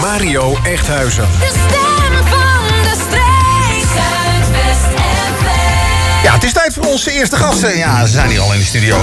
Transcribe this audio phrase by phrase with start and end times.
[0.00, 2.39] Mario Echthuizen.
[6.40, 7.76] Het is tijd voor onze eerste gasten.
[7.76, 8.96] Ja, ze zijn hier al in de studio.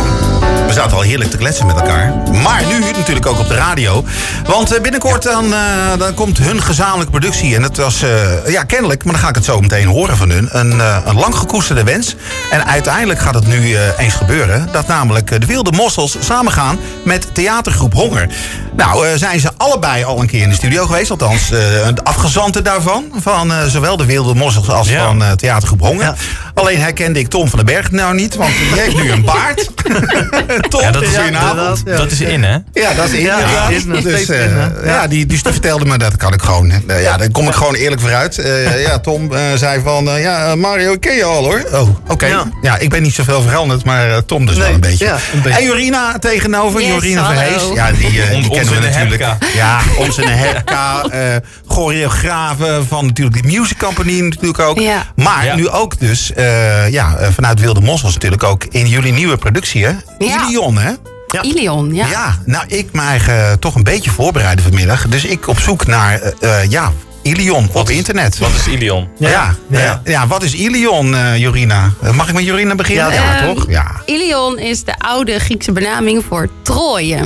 [0.68, 2.14] We zaten al heerlijk te kletsen met elkaar.
[2.44, 4.06] Maar nu natuurlijk ook op de radio.
[4.46, 5.60] Want eh, binnenkort dan, eh,
[5.98, 7.56] dan komt hun gezamenlijke productie.
[7.56, 10.30] En het was, eh, ja, kennelijk, maar dan ga ik het zo meteen horen van
[10.30, 10.50] hun.
[10.52, 12.16] Een, eh, een lang gekoesterde wens.
[12.52, 14.70] En uiteindelijk gaat het nu eens gebeuren.
[14.72, 18.28] Dat namelijk de Wilde Mossels samengaan met theatergroep Honger.
[18.76, 21.12] Nou, zijn ze allebei al een keer in de studio geweest.
[21.12, 23.12] Althans, de afgezanten daarvan.
[23.22, 25.06] Van zowel de Wilde Mossels als Ja.
[25.06, 26.14] van theatergroep Honger.
[26.58, 28.36] Alleen herkende ik Tom van den Berg nou niet.
[28.36, 29.70] Want die heeft nu een baard.
[30.70, 31.28] Tom, Ja, dat is goedenavond.
[31.28, 31.82] inderdaad.
[31.86, 31.96] Ja.
[31.98, 32.58] Dat is in, hè?
[32.74, 33.22] Ja, dat is in.
[33.26, 36.72] Ja, is dus, eh, in, ja, die, dus die vertelde me dat kan ik gewoon.
[36.88, 38.38] eh, ja, daar kom ik gewoon eerlijk vooruit.
[38.38, 41.64] Eh ja, Tom eh, zei van, eh, ja, eh, Mario ken je al hoor.
[41.74, 42.26] Oh, oké.
[42.26, 42.44] Ja.
[42.62, 42.78] Ja.
[42.78, 45.06] ik ben niet zoveel veranderd, maar eh, Tom dus wel een beetje.
[45.06, 45.60] ja, een beetje.
[45.60, 47.26] En Jorina tegenover, Yes, Jorina.
[47.34, 47.62] Verhees.
[47.74, 49.22] Ja, die, eh, die kennen we natuurlijk.
[49.22, 49.38] Hepka.
[49.56, 51.36] Ja, onze Hepka, eh
[51.68, 54.80] choreografe van natuurlijk de Music Company natuurlijk ook.
[54.80, 55.04] Ja.
[55.16, 55.56] Maar Ja.
[55.56, 56.47] nu ook dus, eh,
[56.92, 59.92] ja, eh, vanuit Wilde Mossels natuurlijk ook in jullie nieuwe productie hè.
[60.20, 60.46] Ja.
[60.48, 60.92] Ilion hè.
[61.28, 61.42] Ja.
[61.42, 62.08] Ilion, ja.
[62.08, 62.38] Ja.
[62.46, 65.08] nou, ik me eigen toch een beetje voorbereiden vanmiddag.
[65.08, 68.38] Dus ik op zoek naar, eh, eh, ja, Ilion op is- internet.
[68.38, 69.08] Wat is Ilion?
[69.18, 70.02] ja, ja, Ja.
[70.04, 70.28] ja.
[70.28, 71.92] wat is Ilion, eh, Jorina?
[72.02, 73.14] Eh, Mag ik met Jorina beginnen?
[73.14, 73.66] Ja, Ehm, toch?
[73.70, 73.92] Ja.
[74.06, 77.18] Ilion is de oude Griekse benaming voor Troje.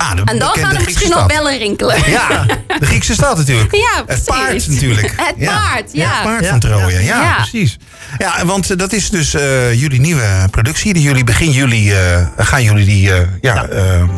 [0.00, 1.26] Ah, de En dan gaan er Griekse misschien al stad.
[1.28, 1.96] bellen rinkelen.
[2.10, 2.46] Ja,
[2.78, 3.74] de Griekse stad natuurlijk.
[3.74, 5.14] Ja, Het paard natuurlijk.
[5.16, 6.10] Het paard, ja.
[6.14, 6.50] Het paard Ja.
[6.50, 7.34] van Troje, ja, Ja.
[7.34, 7.76] precies.
[8.18, 10.92] Ja, want eh, dat is dus eh, jullie nieuwe productie.
[10.92, 13.66] Die jullie begin juli eh, gaan, jullie die, eh, ja,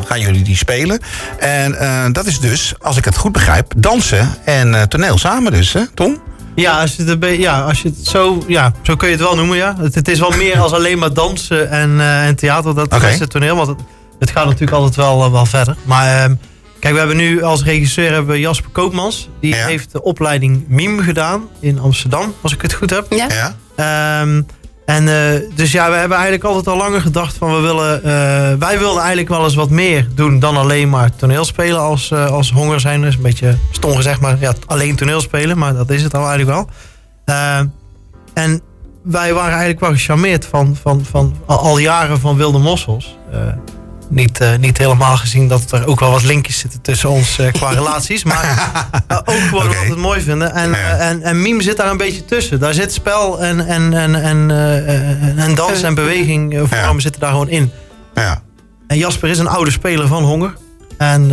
[0.05, 0.99] gaan jullie die spelen.
[1.39, 5.51] En eh, dat is dus, als ik het goed begrijp, dansen en eh, toneel samen
[5.51, 6.21] dus, hè, Tom?
[6.55, 9.35] Ja, als je het, ja, als je het zo, ja, zo kun je het wel
[9.35, 9.75] noemen, ja.
[9.81, 13.19] Het, het is wel meer als alleen maar dansen en, eh, en theater, dat is
[13.19, 13.55] het toneel.
[13.55, 13.77] Want het,
[14.23, 15.75] het gaat natuurlijk altijd wel, eh, wel verder.
[15.83, 16.35] Maar ehm,
[16.79, 19.29] kijk, we hebben nu als regisseur hebben Jasper Koopmans.
[19.39, 19.65] Die Ja.
[19.65, 23.05] heeft de opleiding MIM gedaan in Amsterdam, als ik het goed heb.
[23.09, 23.27] Ja?
[23.29, 23.55] Ja.
[24.21, 24.41] Ehm,
[24.85, 28.11] en eh, dus ja, we hebben eigenlijk altijd al langer gedacht van we willen, eh,
[28.59, 32.25] wij wilden eigenlijk wel eens wat meer doen dan alleen maar toneel spelen als, eh,
[32.25, 33.01] als honger zijn.
[33.01, 36.27] Dus een beetje stom gezegd, maar ja, alleen toneel spelen, maar dat is het al
[36.27, 36.69] eigenlijk wel.
[37.25, 37.65] Ehm,
[38.33, 38.61] en
[39.03, 43.17] wij waren eigenlijk wel gecharmeerd van, van, van al, al jaren van Wilde Mossels.
[44.09, 47.51] Niet, eh, niet helemaal gezien dat er ook wel wat linkjes zitten tussen ons eh,
[47.51, 48.23] qua relaties.
[48.23, 48.43] Maar
[49.07, 49.75] eh, ook gewoon Oké.
[49.75, 50.53] wat we het mooi vinden.
[50.53, 50.75] En, Ja.
[50.97, 52.59] en, en meme zit daar een beetje tussen.
[52.59, 54.51] Daar zit spel en, en, en, en,
[55.37, 56.67] en dans en beweging.
[56.97, 57.71] zitten daar gewoon in.
[58.13, 58.41] Ja.
[58.87, 60.53] En Jasper is een oude speler van Honger.
[60.97, 61.27] En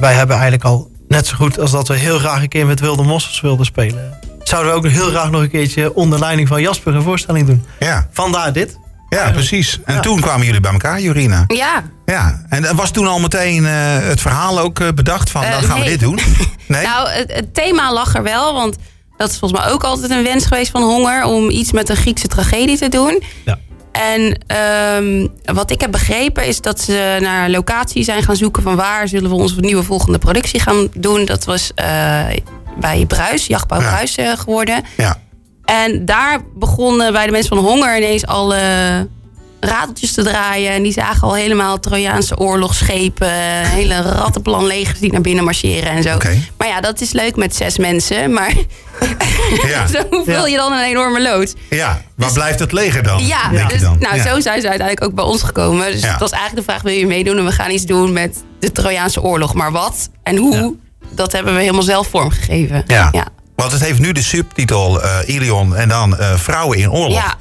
[0.00, 2.80] wij hebben eigenlijk al net zo goed als dat we heel graag een keer met
[2.80, 4.18] Wilde Mossels wilden spelen.
[4.42, 7.64] Zouden we ook heel graag nog een keertje onder leiding van Jasper een voorstelling doen.
[7.78, 8.08] Ja.
[8.12, 8.78] Vandaar dit.
[9.10, 9.80] Ja, precies.
[9.84, 10.00] En Ja.
[10.00, 11.44] toen kwamen jullie bij elkaar, Jorina.
[11.46, 11.82] Ja.
[12.04, 15.62] Ja, en was toen al meteen eh, het verhaal ook eh, bedacht van, Eh, dan
[15.62, 16.18] gaan we dit doen?
[16.66, 16.82] Nee?
[16.86, 18.76] Nou, het, het thema lag er wel, want
[19.16, 21.96] dat is volgens mij ook altijd een wens geweest van Honger om iets met een
[21.96, 23.22] Griekse tragedie te doen.
[23.44, 23.58] Ja.
[23.92, 28.76] En ehm, wat ik heb begrepen is dat ze naar locatie zijn gaan zoeken van
[28.76, 31.24] waar zullen we onze nieuwe volgende productie gaan doen.
[31.24, 31.86] Dat was eh,
[32.80, 33.88] bij Bruis, Jachtbouw Ja.
[33.88, 34.84] Bruis geworden.
[34.96, 35.16] Ja.
[35.70, 38.58] En daar begonnen bij de mensen van Honger ineens alle
[39.60, 40.72] rateltjes te draaien.
[40.72, 43.30] En die zagen al helemaal Trojaanse oorlogsschepen,
[43.66, 46.16] hele rattenplan legers die naar binnen marcheren en zo.
[46.56, 48.52] Maar ja, dat is leuk met zes mensen, maar
[49.66, 49.86] Ja.
[49.94, 51.54] zo vul je dan een enorme lood.
[51.70, 53.26] Ja, waar blijft het leger dan?
[53.26, 53.96] Ja, denk dus, dan?
[54.00, 54.22] nou Ja.
[54.22, 55.92] zo zijn ze uiteindelijk ook bij ons gekomen.
[55.92, 56.10] Dus Ja.
[56.10, 57.38] het was eigenlijk de vraag, wil je meedoen?
[57.38, 59.54] En we gaan iets doen met de Trojaanse oorlog.
[59.54, 60.74] Maar wat en hoe,
[61.14, 62.84] dat hebben we helemaal zelf vormgegeven.
[62.86, 63.08] Ja.
[63.12, 63.26] ja.
[63.60, 67.22] Want het heeft nu de subtitel eh Ilion en dan eh, Vrouwen in Oorlog.
[67.22, 67.34] Ja.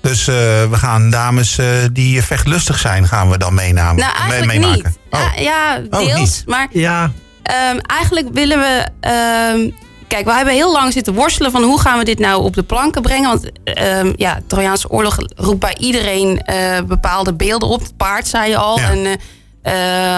[0.00, 0.34] Dus eh,
[0.70, 4.84] we gaan dames eh, die vechtlustig zijn, gaan we dan meenamen, Nou, eigenlijk mee- meemaken.
[5.10, 5.20] niet.
[5.20, 5.20] Oh.
[5.36, 6.18] Ja, ja, Oh, deels.
[6.18, 6.42] niet.
[6.46, 7.12] Maar Ja,
[7.42, 8.86] Ehm, eigenlijk willen we.
[9.00, 9.70] ehm,
[10.08, 12.62] kijk, we hebben heel lang zitten worstelen van hoe gaan we dit nou op de
[12.62, 13.28] planken brengen.
[13.28, 17.80] Want ehm, ja, Trojaanse oorlog roept bij iedereen eh, bepaalde beelden op.
[17.80, 18.78] Het paard, zei je al.
[18.78, 18.90] Ja.
[18.90, 19.18] En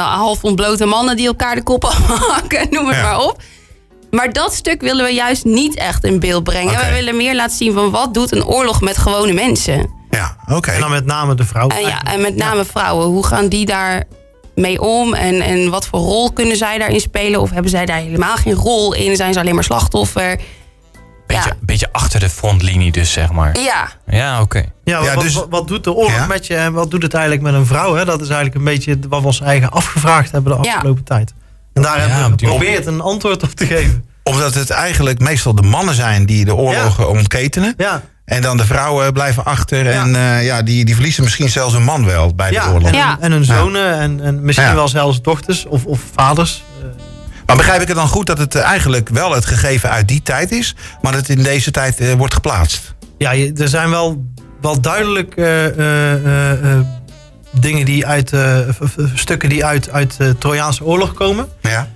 [0.02, 1.84] half ontblote mannen die elkaar de kop
[2.28, 3.02] hakken, noem het Ja.
[3.02, 3.42] maar op.
[4.16, 6.78] Maar dat stuk willen we juist niet echt in beeld brengen.
[6.86, 9.90] We willen meer laten zien van wat doet een oorlog met gewone mensen.
[10.10, 10.70] Ja, oké.
[10.70, 11.68] en dan met name de vrouw.
[11.68, 13.06] En, ja, en met name vrouwen.
[13.06, 14.04] Hoe gaan die daar
[14.54, 15.14] mee om?
[15.14, 17.40] En, en wat voor rol kunnen zij daarin spelen?
[17.40, 19.16] Of hebben zij daar helemaal geen rol in?
[19.16, 20.40] Zijn ze alleen maar slachtoffer?
[21.26, 21.56] Beetje, Ja.
[21.60, 23.58] beetje achter de frontlinie dus, zeg maar.
[23.60, 24.64] Ja, Ja, oké.
[24.84, 26.26] Ja, Ja, wat, dus- wat, wat doet de oorlog Ja.
[26.26, 27.94] met je en wat doet het eigenlijk met een vrouw?
[27.94, 28.04] Hè?
[28.04, 30.74] Dat is eigenlijk een beetje wat we ons eigen afgevraagd hebben de Ja.
[30.74, 31.34] afgelopen tijd.
[31.76, 34.04] En daar hebben we geprobeerd een antwoord op te geven.
[34.22, 37.74] Omdat het eigenlijk meestal de mannen zijn die de oorlogen ontketenen.
[37.76, 39.86] Ja, En dan de vrouwen blijven achter.
[39.90, 42.88] En eh, ja, die, die verliezen misschien zelfs een man wel bij de ja oorlog.
[42.88, 43.16] en, Ja.
[43.20, 44.74] en hun zonen en, en misschien Ja.
[44.74, 46.64] wel zelfs dochters of, of vaders.
[46.80, 46.86] Eh,
[47.46, 50.52] Maar begrijp ik het dan goed dat het eigenlijk wel het gegeven uit die tijd
[50.52, 52.94] is, maar dat het in deze tijd eh, wordt geplaatst?
[53.18, 54.24] Ja, je- er zijn wel,
[54.60, 56.78] wel duidelijk eh, eh, eh, eh,
[57.60, 58.58] dingen die uit, eh,
[59.14, 61.48] stukken die uit, uit de Trojaanse oorlog komen.
[61.60, 61.88] Ja.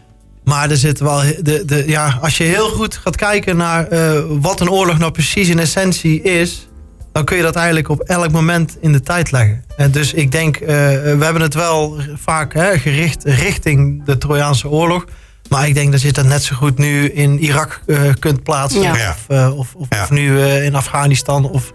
[0.45, 4.21] Maar er zit wel, de, de, ja, als je heel goed gaat kijken naar eh,
[4.29, 6.69] wat een oorlog nou precies in essentie is,
[7.13, 9.65] dan kun je dat eigenlijk op elk moment in de tijd leggen.
[9.77, 14.69] En dus ik denk, eh, we hebben het wel vaak hè, gericht richting de Trojaanse
[14.69, 15.05] oorlog.
[15.49, 18.83] Maar ik denk dat je dat net zo goed nu in Irak eh, kunt plaatsen.
[18.83, 18.93] Ja.
[18.93, 20.03] Of, eh, of, of, Ja.
[20.03, 21.73] of nu eh, in Afghanistan of,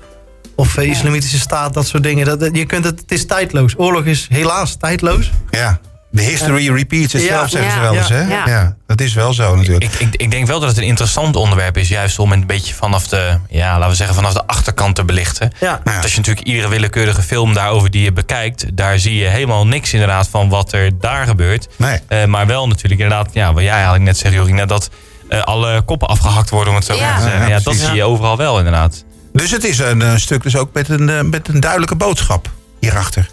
[0.56, 2.25] of eh, Islamitische Staat, dat soort dingen.
[2.25, 3.74] Dat, dat- je kunt het, het is tijdloos.
[3.78, 5.31] Oorlog is helaas tijdloos.
[5.50, 5.80] Ja.
[6.12, 7.48] De history repeats itself, Ja.
[7.48, 8.10] zeggen ze wel eens.
[8.10, 8.22] Hè?
[8.22, 8.44] Ja.
[8.48, 8.75] Ja.
[8.88, 9.84] dat is wel zo natuurlijk.
[9.84, 12.74] Ik, ik, ik denk wel dat het een interessant onderwerp is, juist om een beetje
[12.74, 15.52] vanaf de, ja, laten we zeggen, vanaf de achterkant te belichten.
[15.60, 15.69] Ja.
[15.69, 19.25] Nou Want als je natuurlijk iedere willekeurige film daarover die je bekijkt, daar zie je
[19.28, 21.68] helemaal niks inderdaad van wat er daar gebeurt.
[21.78, 22.00] Nee.
[22.08, 24.90] Eh, maar wel natuurlijk inderdaad, ja, wat jij eigenlijk net zegt, Jorina, dat
[25.30, 27.01] eh, alle koppen afgehakt worden, om het zo Ja.
[27.10, 27.42] maar te zeggen.
[27.42, 29.04] Ja, Ja, dat zie je overal wel inderdaad.
[29.42, 32.50] Dus het is een, eh, stuk dus ook met een, eh, met een duidelijke boodschap
[32.80, 33.30] hierachter.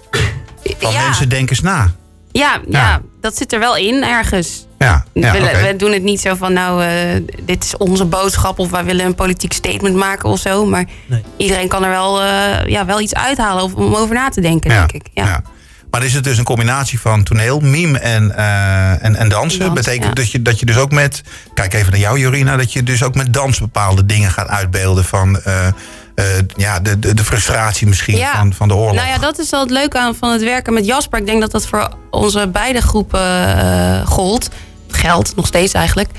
[0.79, 1.93] Van ja, mensen denken eens na.
[2.33, 2.81] ja, Ja.
[2.81, 4.67] ja, dat zit er wel in ergens.
[4.79, 8.71] Ja, ja we, doen het niet zo van, nou, eh, dit is onze boodschap of
[8.71, 10.67] wij willen een politiek statement maken of zo.
[10.67, 11.23] Maar Nee.
[11.37, 14.71] iedereen kan er wel, eh, ja, wel iets uithalen of, om over na te denken,
[14.71, 15.07] ja, denk ik.
[15.15, 15.43] Ja.
[15.93, 19.61] Maar is het dus een combinatie van toneel, mime en, eh, en, en dansen?
[19.61, 20.13] Dans, Betekent ja.
[20.13, 21.23] dat, je, dat je dus ook met,
[21.55, 25.05] kijk even naar jou Jorina, dat je dus ook met dans bepaalde dingen gaat uitbeelden
[25.05, 26.25] van eh, eh,
[26.57, 28.37] ja, de, de, de frustratie misschien Ja.
[28.37, 28.95] van, van de oorlog.
[28.95, 31.19] Nou ja, dat is wel het leuke aan van het werken met Jasper.
[31.19, 34.49] Ik denk dat dat voor onze beide groepen gold.
[34.89, 36.11] Geldt nog steeds eigenlijk.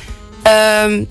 [0.44, 1.04] Ehm,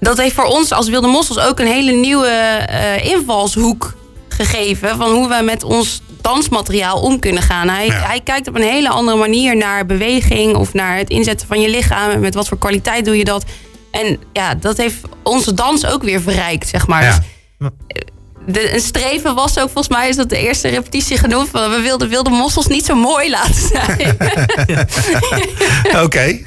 [0.00, 2.66] dat heeft voor ons als Wilde Mossels ook een hele nieuwe
[3.02, 3.96] invalshoek
[4.28, 4.96] gegeven.
[4.96, 6.02] Van hoe we met ons
[6.32, 7.68] dansmateriaal om kunnen gaan.
[7.68, 7.92] Hij, Ja.
[8.06, 11.68] hij kijkt op een hele andere manier naar beweging of naar het inzetten van je
[11.70, 12.20] lichaam.
[12.20, 13.44] Met wat voor kwaliteit doe je dat.
[13.90, 17.02] En ja, dat heeft onze dans ook weer verrijkt, zeg maar.
[17.02, 17.70] Ja.
[18.50, 21.48] De, een streven was ook, volgens mij is dat de eerste repetitie genoemd.
[21.50, 24.16] Van, we wilden wilde mossels niet zo mooi laten zijn.
[26.04, 26.38] Oké.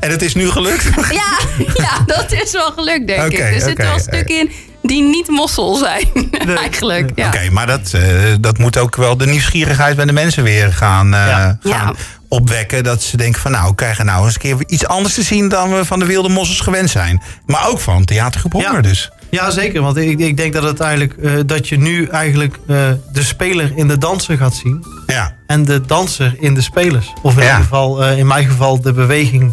[0.00, 0.84] en het is nu gelukt?
[1.10, 1.38] ja,
[1.74, 3.38] ja, dat is wel gelukt, denk ik.
[3.38, 4.50] Er zitten oké, wel stukken in
[4.82, 6.08] die niet mossel zijn,
[6.58, 7.10] eigenlijk.
[7.14, 7.26] Ja.
[7.26, 8.02] Oké, maar dat, eh,
[8.40, 11.58] dat moet ook wel de nieuwsgierigheid bij de mensen weer gaan, eh, Ja.
[11.60, 11.92] gaan Ja.
[12.28, 12.84] opwekken.
[12.84, 15.48] Dat ze denken van nou, we krijgen nou eens een keer iets anders te zien
[15.48, 17.22] dan we van de Wilde Mossels gewend zijn.
[17.46, 18.80] Maar ook van theatergroep Honger Ja.
[18.80, 19.10] dus.
[19.32, 19.82] Ja, zeker.
[19.82, 22.76] Want ik, ik denk dat het eigenlijk eh, dat je nu eigenlijk eh,
[23.12, 24.84] de speler in de danser gaat zien.
[25.06, 27.12] Ja, En de danser in de spelers.
[27.22, 27.46] Of in Ja.
[27.48, 29.52] ieder geval, eh, in mijn geval, de beweging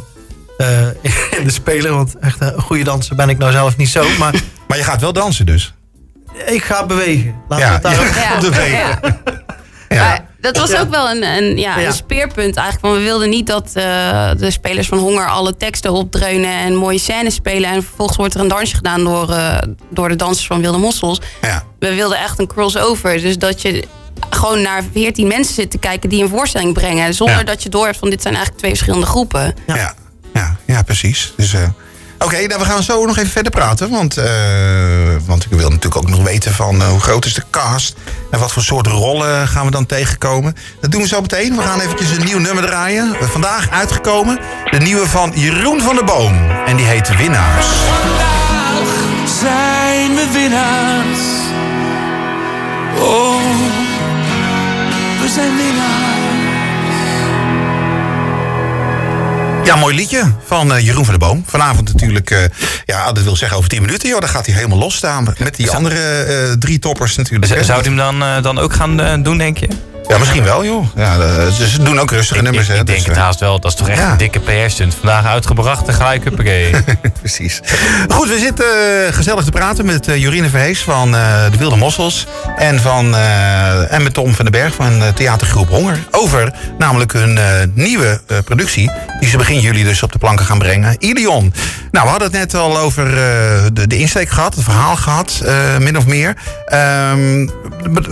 [0.58, 0.88] eh,
[1.40, 1.94] in de speler.
[1.94, 4.06] Want echt een goede danser ben ik nou zelf niet zo.
[4.20, 4.34] Maar
[4.68, 5.74] maar je gaat wel dansen dus.
[6.46, 7.36] ik ga bewegen.
[7.48, 8.66] Laten Ja, het daarop ja.
[8.66, 9.00] Ja.
[10.42, 10.80] dat was Ja.
[10.80, 12.82] ook wel een, een, ja, een speerpunt eigenlijk.
[12.86, 17.00] Want we wilden niet dat eh, de spelers van Honger alle teksten opdreunen en mooie
[17.00, 17.70] scènes spelen.
[17.70, 19.58] En vervolgens wordt er een dansje gedaan door, eh,
[19.90, 21.22] door de dansers van Wilde Mossels.
[21.42, 21.64] Ja.
[21.80, 23.22] We wilden echt een crossover.
[23.22, 23.84] Dus dat je
[24.30, 27.14] gewoon naar 14 mensen zit te kijken die een voorstelling brengen.
[27.14, 29.54] Zonder dat je door hebt van dit zijn eigenlijk twee verschillende groepen.
[29.68, 29.76] Ja.
[29.76, 29.94] Ja.
[30.34, 31.34] Ja, ja, precies.
[31.38, 31.62] Dus, eh,
[32.20, 33.90] Oké, nou, we gaan zo nog even verder praten.
[33.90, 34.26] Want, eh,
[35.26, 37.96] want ik wil natuurlijk ook nog weten van eh, hoe groot is de cast.
[38.32, 40.56] En wat voor soort rollen gaan we dan tegenkomen.
[40.82, 41.56] Dat doen we zo meteen.
[41.56, 43.16] We gaan eventjes een nieuw nummer draaien.
[43.22, 44.40] Vandaag uitgekomen.
[44.72, 46.50] De nieuwe van Jeroen van der Boom.
[46.66, 47.66] En die heet Winnaars.
[47.66, 48.40] Vandaag
[49.40, 51.20] zijn we winnaars.
[53.00, 53.42] Oh,
[55.22, 56.19] we zijn winnaars.
[59.64, 61.44] Ja, mooi liedje van eh, Jeroen van der Boom.
[61.48, 62.40] Vanavond natuurlijk, eh,
[62.86, 64.10] ja, dat wil zeggen over 10 minuten.
[64.10, 65.34] Joh, dan gaat hij helemaal losstaan.
[65.38, 67.52] Met die andere eh, drie toppers natuurlijk.
[67.52, 69.68] Z- Zou hij hem dan, dan ook gaan doen, denk je?
[70.10, 70.86] Ja, misschien wel, joh.
[70.96, 72.68] Ja, eh, ze doen ook rustige Ik, nummers.
[72.68, 73.60] ik, hè, ik denk dus, het eh, haast wel.
[73.60, 74.12] Dat is toch echt Ja.
[74.12, 74.96] een dikke PR-stunt.
[75.00, 76.72] Vandaag uitgebracht en gelijk, huppakee.
[77.20, 77.60] Precies.
[78.08, 81.76] Goed, we zitten eh, gezellig te praten met uh, Jorine Verhees van eh, de Wilde
[81.76, 82.26] Mossels.
[82.58, 85.98] En, van, eh, en met Tom van den Berg van eh, theatergroep Honger.
[86.12, 88.92] Over namelijk hun eh, nieuwe eh, productie.
[89.20, 90.96] Die ze begin juli dus op de planken gaan brengen.
[91.00, 91.54] Ilion.
[91.92, 94.56] Nou, we hadden het net al over eh, de, de insteek gehad.
[94.56, 96.36] Het verhaal gehad, eh, min of meer.
[96.66, 97.44] Ehm,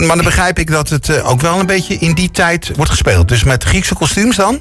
[0.06, 2.90] maar dan begrijp ik dat het eh, ook wel een beetje in die tijd wordt
[2.90, 3.28] gespeeld.
[3.28, 4.60] Dus met Griekse kostuums dan?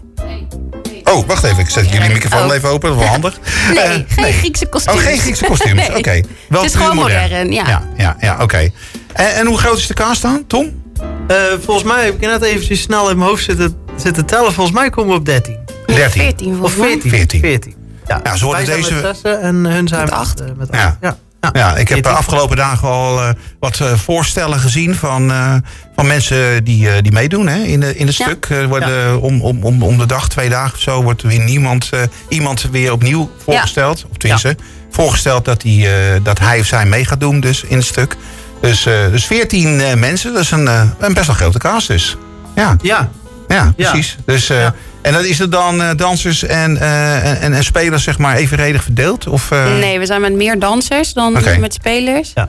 [1.03, 1.57] Oh, wacht even.
[1.59, 2.55] Ik zet jullie microfoon Oh.
[2.55, 2.89] even open.
[2.89, 3.39] Dat is wel handig.
[3.73, 4.99] Nee, Eh, geen Griekse kostuums.
[4.99, 5.81] Oh, geen Griekse kostuums.
[5.87, 5.97] Nee.
[5.97, 6.21] Oké.
[6.49, 7.67] Wel Het is gewoon modern, ja.
[7.67, 8.69] Ja, ja, ja oké.
[9.13, 10.81] En, en hoe groot is de cast dan, Tom?
[11.27, 14.53] Eh, volgens mij heb ik net eventjes snel in mijn hoofd zitten, zitten tellen.
[14.53, 15.57] Volgens mij komen we op 13.
[15.85, 16.21] 13.
[16.21, 16.87] 14 Of volgens mij.
[16.89, 17.09] 14.
[17.09, 17.39] 14.
[17.39, 17.75] 14.
[18.07, 20.41] Ja, Ja, ze worden deze- met zessen en hun zijn Met met acht.
[20.41, 20.85] eh, met Ja.
[20.85, 20.97] acht.
[21.01, 21.17] Ja.
[21.53, 25.53] Ja, ik heb de afgelopen dagen al eh, wat eh, voorstellen gezien van, eh,
[25.95, 28.25] van mensen die, eh, die meedoen hè, in, de, in het Ja.
[28.25, 28.47] stuk.
[28.67, 31.89] Worden om, om, om, om de dag, twee dagen of zo, wordt er weer niemand,
[31.91, 31.99] eh,
[32.29, 34.05] iemand weer opnieuw voorgesteld.
[34.11, 34.55] Of tenminste,
[34.91, 35.73] voorgesteld dat hij,
[36.15, 38.15] eh, dat hij of zij mee gaat doen dus, in het stuk.
[38.61, 40.67] Dus, eh dus 14 eh, mensen, dat is een,
[40.99, 42.17] een best wel grote cast dus.
[42.55, 43.09] Ja, Ja,
[43.47, 44.17] ja precies.
[44.25, 44.73] Dus, eh, Ja.
[45.07, 48.83] En dan is het dan eh, dansers en, eh, en, en spelers zeg maar evenredig
[48.83, 49.27] verdeeld?
[49.27, 52.31] Of, eh, Nee, we zijn met meer dansers dan met spelers.
[52.33, 52.47] Ja.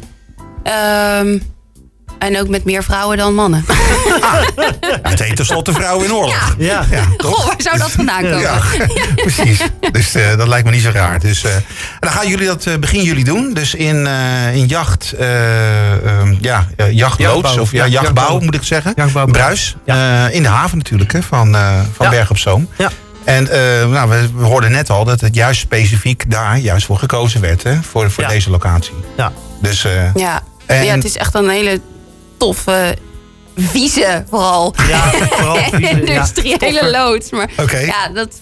[0.63, 1.39] Ehm,
[2.19, 3.65] en ook met meer vrouwen dan mannen.
[5.03, 6.55] Het heet tenslotte Vrouwen in Oorlog.
[6.59, 6.85] ja.
[6.91, 7.35] Ja, toch?
[7.35, 8.41] Goh, waar zou dat vandaan komen?
[8.49, 8.61] Ja,
[9.15, 9.61] precies.
[9.93, 11.21] Dus eh, dat lijkt me niet zo raar.
[11.21, 11.63] Dus, eh, en
[12.01, 13.55] dan gaan jullie dat eh, begin jullie doen.
[13.55, 17.59] Dus in, eh, in jacht, eh, ehm, ja, jachtloods, Jachtbouw.
[17.61, 18.41] of ja, Ja, jachtbouw jachtbouw.
[18.41, 18.93] moet ik zeggen.
[18.97, 19.77] Jachtbouw Bruis.
[19.85, 20.27] Ja.
[20.29, 22.13] Eh, in de haven natuurlijk, hè, van, eh, van Ja.
[22.13, 22.69] Berg op Zoom.
[22.79, 22.91] Ja.
[23.25, 26.99] En eh, nou, we, we hoorden net al dat het juist specifiek daar juist voor
[26.99, 27.63] gekozen werd.
[27.63, 28.29] Hè, voor voor Ja.
[28.31, 28.95] deze locatie.
[29.17, 29.33] Ja.
[29.63, 30.43] Dus eh, Ja.
[30.67, 31.81] En- ja, het is echt een hele
[32.39, 32.97] toffe,
[33.57, 34.75] vieze vooral.
[34.89, 35.91] Ja, vooral vieze, ja.
[35.91, 37.31] industriële loods.
[37.31, 37.51] Maar
[37.87, 38.41] ja, dat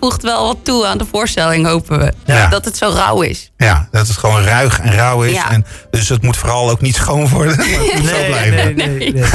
[0.00, 2.12] voegt wel wat toe aan de voorstelling, hopen we.
[2.26, 2.48] Ja.
[2.48, 3.50] Dat het zo rauw is.
[3.56, 5.32] ja, dat het gewoon ruig en rauw is.
[5.32, 5.50] Ja.
[5.50, 7.56] En, dus het moet vooral ook niet schoon worden.
[7.56, 8.76] Maar het moet zo Nee, blijven.
[8.76, 9.12] nee, nee, nee.
[9.12, 9.28] Niet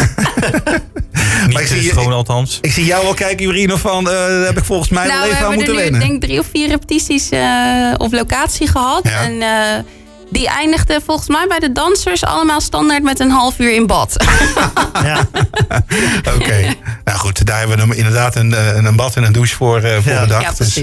[1.54, 2.58] Maar ik zie schoon althans.
[2.62, 5.28] Ik zie jou wel kijken, Jurino, van eh, daar heb ik volgens mij nou, wel
[5.30, 6.10] we even aan hebben moeten er nu wennen.
[6.10, 9.02] denk ik drie of vier repetities eh, op locatie gehad.
[9.04, 9.22] Ja.
[9.24, 9.84] En eh,
[10.30, 14.16] die eindigden volgens mij bij de dansers allemaal standaard met een half uur in bad.
[15.04, 15.28] Ja.
[16.36, 16.74] Oké.
[17.04, 19.98] nou goed, daar hebben we inderdaad een, eh, een bad en een douche voor, eh,
[20.02, 20.22] voor Ja.
[20.22, 20.42] bedacht.
[20.42, 20.82] Ja, dus, precies.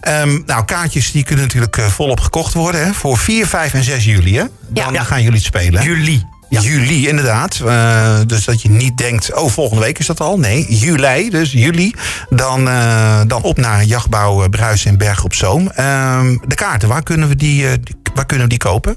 [0.00, 2.84] eh, ehm, nou, kaartjes die kunnen natuurlijk volop gekocht worden.
[2.84, 4.36] Hè, voor 4, 5 en 6 juli.
[4.36, 4.44] Hè?
[4.68, 5.02] Dan Ja.
[5.02, 5.82] gaan jullie het spelen.
[5.82, 6.22] Juli.
[6.50, 7.60] Juli, inderdaad.
[7.66, 10.38] Eh, dus dat je niet denkt, oh, volgende week is dat al.
[10.38, 11.94] Nee, juli, dus juli.
[12.30, 15.70] Dan, eh, dan op naar Jachtbouw eh, Bruis in Berg op Zoom.
[15.70, 17.66] Ehm, de kaarten, waar kunnen we die,
[18.14, 18.96] waar kunnen we die kopen?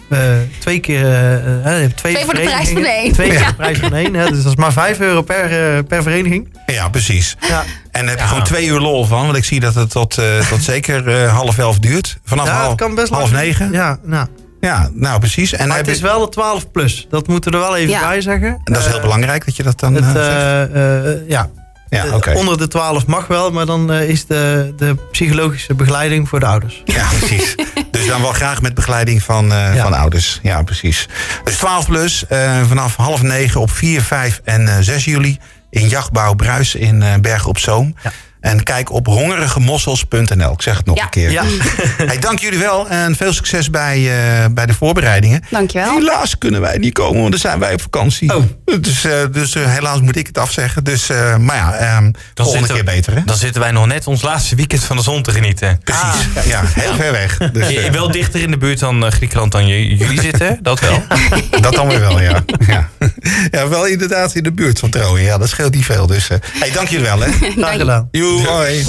[0.59, 1.05] twee keer.
[1.05, 3.11] eh, eh, twee, Twee voor de prijs van één.
[3.13, 3.37] Twee Ja.
[3.39, 4.13] voor de prijs van één.
[4.15, 6.47] Hè, dus dat is maar 5 euro per, eh, per vereniging.
[6.65, 7.35] ja, precies.
[7.47, 7.63] Ja.
[7.91, 9.25] En daar heb je gewoon twee uur lol van.
[9.25, 12.17] Want ik zie dat het tot, eh, tot zeker eh, half elf duurt.
[12.25, 13.71] Vanaf Ja, half, kan best half negen.
[13.71, 13.99] Ja.
[14.07, 14.27] Ja,
[14.59, 14.89] nou.
[14.93, 15.53] nou precies.
[15.53, 17.07] En, Maar het is wel de 12 plus.
[17.09, 18.07] Dat moeten we er wel even Ja.
[18.07, 18.47] bij zeggen.
[18.63, 20.25] en dat is heel Eh, belangrijk dat je dat dan Het, eh, zegt.
[20.71, 21.49] eh, eh, ja,
[21.89, 22.33] Ja, Eh, oké.
[22.33, 26.45] onder de 12 mag wel, maar dan eh, is de, de psychologische begeleiding voor de
[26.45, 26.81] ouders.
[26.85, 27.55] Ja, precies.
[27.91, 29.75] dus dan wel graag met begeleiding van, Ja.
[29.83, 30.39] van ouders.
[30.43, 31.07] Ja, precies.
[31.43, 35.37] Dus 12 plus, eh, vanaf half negen op 4, 5 en eh, 6 juli
[35.69, 37.95] in Jachtbouw Bruis in Bergen op Zoom.
[38.03, 38.11] Ja.
[38.47, 40.51] En kijk op hongerigemossels.nl.
[40.51, 41.03] Ik zeg het nog Ja.
[41.03, 41.31] een keer.
[41.31, 41.43] Ja.
[41.97, 45.43] Hey, dank jullie wel en veel succes bij, eh, bij de voorbereidingen.
[45.49, 45.97] Dankjewel.
[45.97, 48.35] Helaas kunnen wij niet komen, want dan zijn wij op vakantie.
[48.35, 48.43] Oh.
[48.81, 50.83] Dus, eh, dus eh, helaas moet ik het afzeggen.
[50.83, 53.21] Dus, eh, maar ja, ehm, volgende zitten- keer beter, hè?
[53.25, 55.79] Dan zitten wij nog net ons laatste weekend van de zon te genieten.
[55.83, 56.49] Precies.
[56.49, 57.37] Ja, heel ver weg.
[57.37, 61.03] Dus, Je- wel dichter in de buurt dan Griekenland dan je- jullie zitten, dat wel.
[61.61, 62.43] Dat dan weer wel, ja.
[62.67, 62.89] ja.
[63.51, 65.23] Ja, wel inderdaad in de buurt van Troje.
[65.23, 66.07] Ja, dat scheelt niet veel.
[66.07, 67.31] Dus, eh hey, dank jullie wel, hè.
[67.57, 68.07] Graag gedaan.
[68.11, 68.79] Joe, hoi.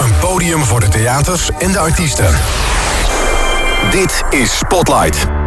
[0.00, 2.34] Een podium voor de theaters en de artiesten.
[3.90, 5.41] Dit is Spotlight.